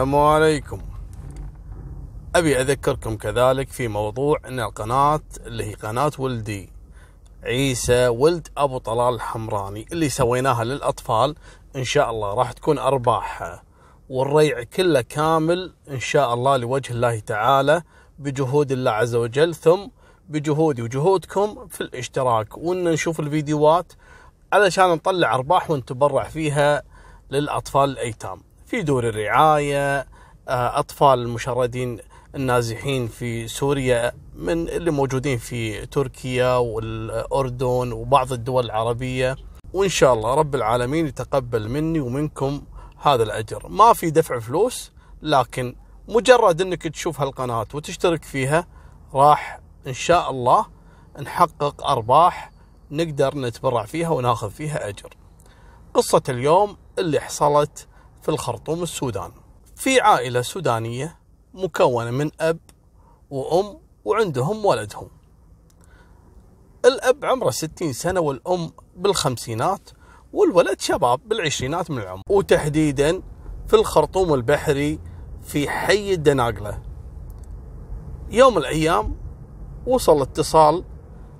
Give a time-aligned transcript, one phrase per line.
[0.00, 0.80] السلام عليكم.
[2.36, 6.72] أبي أذكركم كذلك في موضوع أن القناة اللي هي قناة ولدي
[7.44, 11.34] عيسى ولد أبو طلال الحمراني اللي سويناها للأطفال
[11.76, 13.62] إن شاء الله راح تكون أرباحها.
[14.08, 17.82] والريع كله كامل إن شاء الله لوجه الله تعالى
[18.18, 19.88] بجهود الله عز وجل ثم
[20.28, 22.58] بجهودي وجهودكم في الاشتراك.
[22.58, 23.92] وإن نشوف الفيديوهات
[24.52, 26.82] علشان نطلع أرباح ونتبرع فيها
[27.30, 28.49] للأطفال الأيتام.
[28.70, 29.98] في دور الرعاية
[30.48, 31.98] آه، أطفال المشردين
[32.34, 39.36] النازحين في سوريا من اللي موجودين في تركيا والأردن وبعض الدول العربية
[39.72, 42.62] وإن شاء الله رب العالمين يتقبل مني ومنكم
[43.02, 45.76] هذا الأجر ما في دفع فلوس لكن
[46.08, 48.66] مجرد إنك تشوف هالقناة وتشترك فيها
[49.14, 50.66] راح إن شاء الله
[51.20, 52.50] نحقق أرباح
[52.90, 55.10] نقدر نتبرع فيها وناخذ فيها أجر.
[55.94, 57.88] قصة اليوم اللي حصلت
[58.22, 59.30] في الخرطوم السودان.
[59.76, 61.18] في عائلة سودانية
[61.54, 62.58] مكونة من أب
[63.30, 65.08] وأم وعندهم ولدهم.
[66.84, 69.90] الأب عمره 60 سنة والأم بالخمسينات
[70.32, 73.22] والولد شباب بالعشرينات من العمر وتحديدا
[73.66, 75.00] في الخرطوم البحري
[75.42, 76.82] في حي الدناقلة.
[78.30, 79.16] يوم من الأيام
[79.86, 80.84] وصل اتصال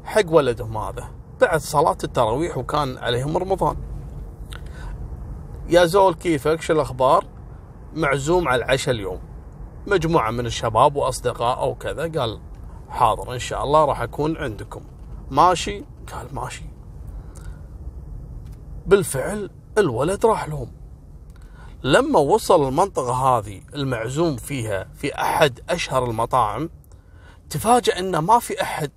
[0.05, 3.90] حق ولدهم هذا بعد صلاة التراويح وكان عليهم رمضان
[5.71, 7.25] يا زول كيفك؟ شو الأخبار؟
[7.95, 9.21] معزوم على العشاء اليوم.
[9.87, 12.41] مجموعة من الشباب وأصدقاء أو كذا قال
[12.89, 14.81] حاضر إن شاء الله راح أكون عندكم.
[15.31, 15.85] ماشي.
[16.13, 16.65] قال ماشي.
[18.87, 20.73] بالفعل الولد راح لهم.
[21.83, 26.71] لما وصل المنطقة هذه المعزوم فيها في أحد أشهر المطاعم
[27.51, 28.91] تفاجأ إنه ما في أحد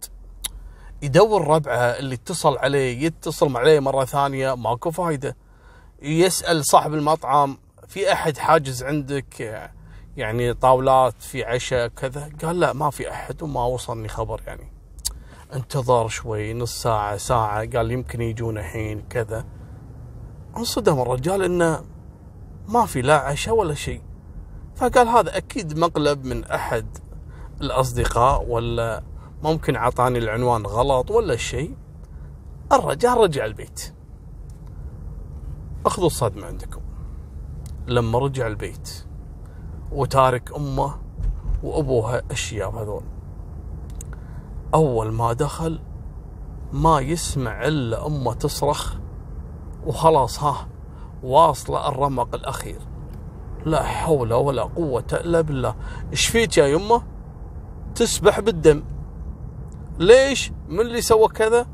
[1.02, 5.36] يدور ربعه اللي اتصل عليه يتصل عليه مرة ثانية ماكو فايدة.
[6.04, 9.62] يسأل صاحب المطعم في أحد حاجز عندك؟
[10.18, 14.74] يعني طاولات في عشاء كذا؟ قال لا ما في أحد وما وصلني خبر يعني.
[15.54, 17.66] انتظر شوي نص ساعة ساعة.
[17.66, 19.46] قال يمكن يجون الحين كذا.
[20.58, 21.84] انصدم الرجال إنه
[22.68, 24.02] ما في لا عشاء ولا شيء.
[24.76, 26.98] فقال هذا أكيد مقلب من أحد
[27.62, 29.04] الأصدقاء ولا
[29.44, 31.76] ممكن عطاني العنوان غلط ولا شيء.
[32.72, 33.94] الرجال رجع البيت.
[35.86, 36.82] أخذوا الصدمة عندكم.
[37.88, 39.06] لما رجع البيت
[39.92, 40.96] وتارك أمه
[41.64, 43.04] وأبوها الشياب هذول
[44.74, 45.80] أول ما دخل
[46.74, 48.96] ما يسمع إلا أمه تصرخ
[49.86, 50.68] وخلاص ها
[51.24, 52.80] واصلة الرمق الأخير.
[53.66, 55.76] لا حول ولا قوة إلا بالله.
[56.12, 57.04] إيش فيك يا يمه؟
[57.96, 58.84] تسبح بالدم.
[60.00, 61.68] ليش؟ من اللي سوى كذا؟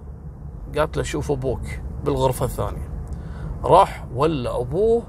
[0.77, 1.61] قالت له شوف أبوك
[2.05, 2.88] بالغرفة الثانية.
[3.63, 5.03] راح ولا أبوه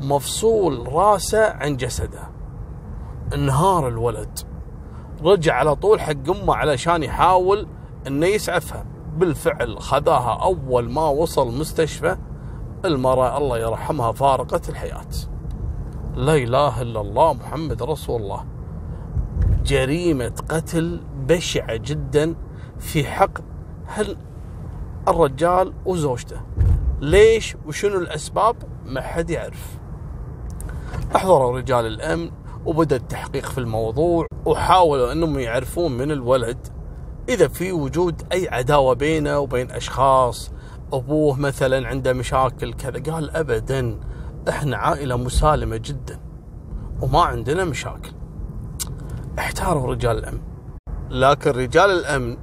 [0.00, 2.28] مفصول راسه عن جسده.
[3.34, 4.38] انهار الولد.
[5.22, 7.66] رجع على طول حق أمه علشان يحاول
[8.06, 8.84] إنه يسعفها.
[9.16, 12.16] بالفعل خذاها أول ما وصل مستشفى.
[12.84, 15.10] المرأة الله يرحمها فارقت الحياة.
[16.14, 18.44] لا إله إلا الله محمد رسول الله.
[19.64, 22.34] جريمة قتل بشعة جدا
[22.78, 23.38] في حق
[23.86, 24.16] هل
[25.08, 26.40] الرجال وزوجته.
[27.00, 29.78] ليش وشنو الأسباب؟ ما حد يعرف.
[31.16, 32.30] أحضروا رجال الأمن
[32.66, 36.58] وبدأ التحقيق في الموضوع وحاولوا أنهم يعرفون من الولد
[37.28, 40.50] إذا في وجود أي عداوة بينه وبين أشخاص
[40.92, 44.00] أبوه مثلا عنده مشاكل كذا قال أبدا
[44.48, 46.20] إحنا عائلة مسالمة جدا
[47.02, 48.12] وما عندنا مشاكل.
[49.38, 50.40] احتاروا رجال الأمن.
[51.10, 52.36] لكن رجال الأمن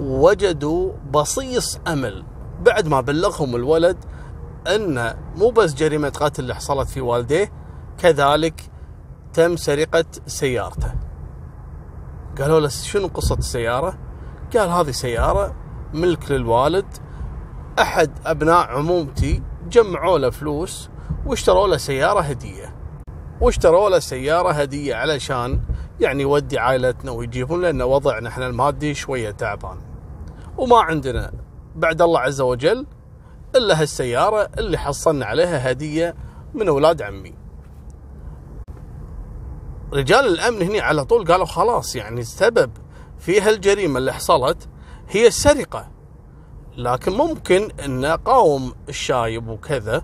[0.00, 2.24] وجدوا بصيص أمل.
[2.62, 3.96] بعد ما بلغهم الولد
[4.66, 7.52] أن مو بس جريمة قتل اللي حصلت في والديه
[7.98, 8.70] كذلك
[9.32, 10.94] تم سرقة سيارته.
[12.38, 13.98] قالوا له شنو قصة السيارة؟
[14.56, 15.54] قال هذه سيارة
[15.94, 16.86] ملك للوالد.
[17.78, 20.90] أحد أبناء عمومتي جمعوا له فلوس
[21.26, 22.76] واشتروا له سيارة هدية.
[23.40, 25.60] واشتروا له سيارة هدية علشان
[26.00, 29.78] يعني يودي عائلتنا ويجيبون لأن وضعنا إحنا المادي شوية تعبان.
[30.58, 31.32] وما عندنا
[31.76, 32.86] بعد الله عز وجل
[33.56, 36.14] إلا هالسيارة اللي حصلنا عليها هدية
[36.54, 37.34] من أولاد عمي.
[39.92, 42.70] رجال الأمن هنا على طول قالوا خلاص يعني السبب
[43.18, 44.68] في هالجريمة اللي حصلت
[45.08, 45.88] هي السرقة.
[46.76, 50.02] لكن ممكن أن قاوم الشايب وكذا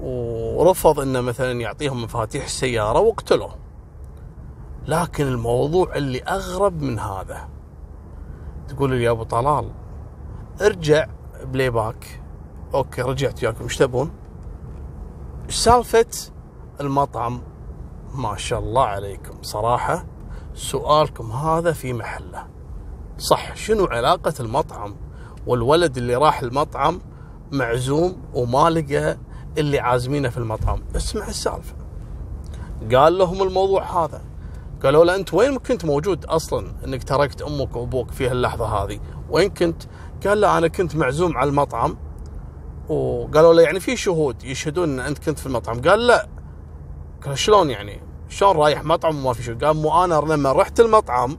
[0.00, 3.56] ورفض انه مثلا يعطيهم مفاتيح السياره واقتلوه
[4.86, 7.48] لكن الموضوع اللي أغرب من هذا
[8.68, 9.70] تقول لي يا أبو طلال
[10.60, 11.06] ارجع
[11.44, 12.20] playback.
[12.74, 13.64] okay رجعت وياكم.
[13.64, 14.10] إيش تبون؟
[15.46, 16.06] إيش سالفة
[16.80, 17.42] المطعم.
[18.14, 19.42] ما شاء الله عليكم.
[19.42, 20.06] صراحة
[20.54, 22.46] سؤالكم هذا في محله.
[23.18, 24.96] صح شنو علاقة المطعم؟
[25.46, 27.00] والولد اللي راح المطعم
[27.52, 29.18] معزوم وما لقى
[29.58, 30.82] اللي عازمينه في المطعم.
[30.96, 31.74] اسمع السالفة.
[32.94, 34.22] قال لهم الموضوع هذا.
[34.82, 39.00] قالوا له أنت وين كنت موجود أصلا؟ إنك تركت أمك وأبوك في هاللحظة هذه.
[39.30, 39.82] وين كنت؟
[40.26, 41.96] قال له أنا كنت معزوم على المطعم
[42.88, 45.80] وقالوا له يعني في شهود يشهدون إن أنت كنت في المطعم.
[45.80, 46.28] قال لا.
[47.26, 51.38] قال شلون يعني؟ شلون رايح مطعم وما في شهود؟ قال مو أنا لما رحت المطعم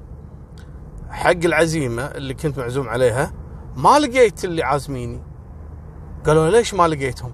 [1.10, 3.34] حق العزيمة اللي كنت معزوم عليها
[3.76, 5.22] ما لقيت اللي عازميني.
[6.26, 7.32] قالوا ليش ما لقيتهم؟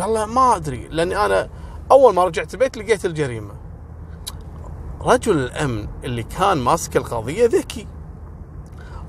[0.00, 1.48] قال له ما أدري لأني أنا
[1.90, 3.54] أول ما رجعت البيت لقيت الجريمة.
[5.00, 7.86] رجل الأمن اللي كان ماسك القضية ذكي.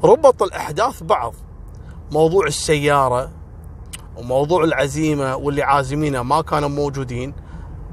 [0.03, 1.33] ربط الأحداث بعض
[2.11, 3.31] موضوع السيارة
[4.17, 7.33] وموضوع العزيمة واللي عازمينه ما كانوا موجودين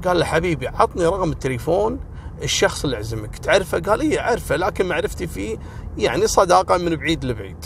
[0.05, 1.99] قال له حبيبي عطني رقم التليفون
[2.43, 3.37] الشخص اللي عزمك.
[3.37, 5.57] تعرفه؟ قال اي أعرفه لكن معرفتي فيه
[5.97, 7.65] يعني صداقة من بعيد لبعيد.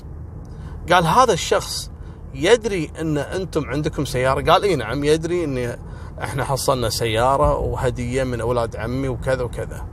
[0.91, 1.91] قال هذا الشخص
[2.33, 5.77] يدري إن أنتم عندكم سيارة؟ قال اي نعم يدري إن
[6.23, 9.85] إحنا حصلنا سيارة وهدية من أولاد عمي وكذا وكذا.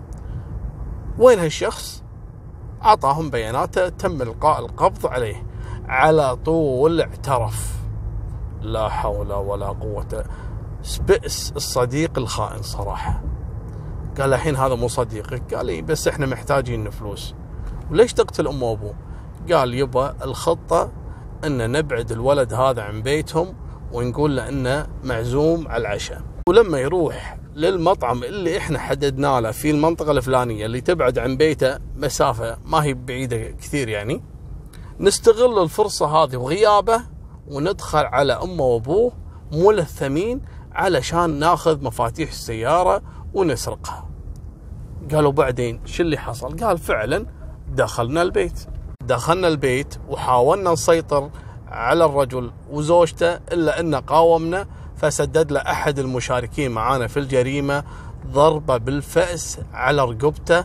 [1.19, 2.02] وين هالشخص؟
[2.84, 5.47] أعطاهم بياناته تم إلقاء القبض عليه.
[5.88, 7.79] على طول اعترف.
[8.62, 10.25] لا حول ولا قوة.
[11.08, 13.23] بئس الصديق الخائن صراحة.
[14.20, 15.55] قال الحين هذا مو صديقك.
[15.55, 17.35] قال لي بس إحنا محتاجين فلوس.
[17.90, 18.94] وليش تقتل امه وابوه
[19.52, 20.93] قال يبا الخطة
[21.44, 23.55] إن نبعد الولد هذا عن بيتهم
[23.93, 26.23] ونقول له إنه معزوم على العشاء.
[26.49, 32.58] ولما يروح للمطعم اللي إحنا حددنا له في المنطقة الفلانية اللي تبعد عن بيته مسافة
[32.64, 34.23] ما هي بعيدة كثير يعني
[35.00, 37.00] نستغل الفرصة هذه وغيابه
[37.48, 39.12] وندخل على أمه وأبوه
[39.52, 40.40] ملثمين
[40.72, 43.02] علشان ناخذ مفاتيح السيارة
[43.34, 44.08] ونسرقها.
[45.12, 47.26] قالوا بعدين شو اللي حصل؟ قال فعلا
[47.68, 48.66] دخلنا البيت.
[49.02, 51.30] دخلنا البيت وحاولنا نسيطر
[51.68, 54.66] على الرجل وزوجته إلا أن قاومنا
[54.96, 57.84] فسدد له أحد المشاركين معانا في الجريمة
[58.26, 60.64] ضربة بالفأس على رقبته.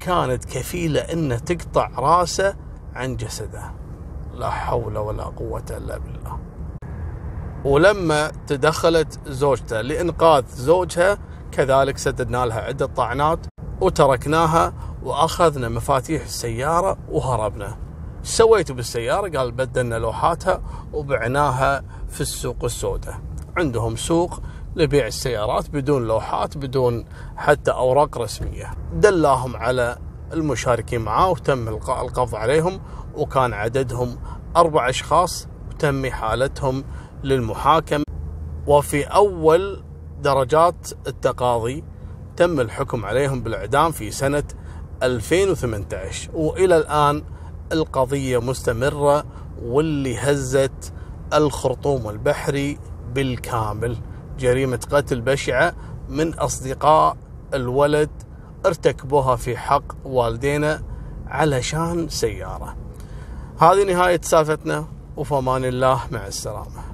[0.00, 2.65] كانت كفيلة ان تقطع راسه
[2.96, 3.72] عن جسده
[4.34, 6.38] لا حول ولا قوة إلا بالله
[7.64, 11.18] ولما تدخلت زوجته لإنقاذ زوجها
[11.52, 13.46] كذلك سددنا لها عدة طعنات
[13.80, 14.72] وتركناها
[15.02, 17.76] وأخذنا مفاتيح السيارة وهربنا.
[18.22, 23.14] سويتوا بالسيارة؟ قال بدلنا لوحاتها وبعناها في السوق السوداء.
[23.56, 24.40] عندهم سوق
[24.76, 27.04] لبيع السيارات بدون لوحات بدون
[27.36, 28.70] حتى أوراق رسمية.
[28.92, 29.98] دلاهم على
[30.32, 32.80] المشاركين معاه وتم القاء القبض عليهم
[33.14, 34.18] وكان عددهم
[34.56, 36.84] أربع أشخاص وتم احالتهم
[37.24, 38.04] للمحاكمه
[38.66, 39.82] وفي أول
[40.22, 41.84] درجات التقاضي
[42.36, 44.44] تم الحكم عليهم بالإعدام في سنة
[45.02, 47.22] 2018 وإلى الآن
[47.72, 49.24] القضية مستمرة
[49.62, 50.92] واللي هزت
[51.34, 52.78] الخرطوم البحري
[53.14, 53.96] بالكامل.
[54.38, 55.74] جريمة قتل بشعة
[56.08, 57.16] من أصدقاء
[57.54, 58.10] الولد
[58.66, 60.82] ارتكبوها في حق والدينا
[61.28, 62.76] علشان سيارة.
[63.60, 64.84] هذه نهاية سالفتنا
[65.16, 66.85] وفمان الله مع السلامة.